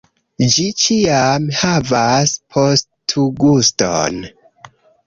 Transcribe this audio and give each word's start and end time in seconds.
Ĝi 0.53 0.63
ĉiam 0.83 1.45
havas 1.59 2.35
postguston 2.57 4.21